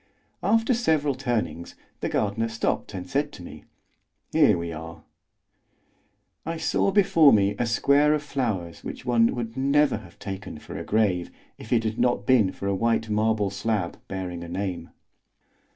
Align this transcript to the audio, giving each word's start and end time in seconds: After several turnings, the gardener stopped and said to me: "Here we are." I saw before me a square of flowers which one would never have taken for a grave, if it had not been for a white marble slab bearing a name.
After 0.41 0.73
several 0.73 1.13
turnings, 1.13 1.75
the 1.99 2.09
gardener 2.09 2.49
stopped 2.49 2.95
and 2.95 3.07
said 3.07 3.31
to 3.33 3.43
me: 3.43 3.65
"Here 4.31 4.57
we 4.57 4.73
are." 4.73 5.03
I 6.43 6.57
saw 6.57 6.89
before 6.91 7.31
me 7.31 7.53
a 7.59 7.67
square 7.67 8.15
of 8.15 8.23
flowers 8.23 8.83
which 8.83 9.05
one 9.05 9.35
would 9.35 9.55
never 9.55 9.97
have 9.97 10.17
taken 10.17 10.57
for 10.57 10.75
a 10.75 10.83
grave, 10.83 11.29
if 11.59 11.71
it 11.71 11.83
had 11.83 11.99
not 11.99 12.25
been 12.25 12.51
for 12.51 12.65
a 12.65 12.73
white 12.73 13.11
marble 13.11 13.51
slab 13.51 13.99
bearing 14.07 14.43
a 14.43 14.47
name. 14.49 14.89